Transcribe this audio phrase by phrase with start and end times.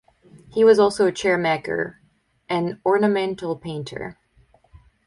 [0.51, 1.97] He was also a chairmaker
[2.49, 4.17] and ornamental painter.